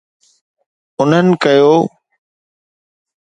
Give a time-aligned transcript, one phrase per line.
[1.01, 1.73] انهن ڪيو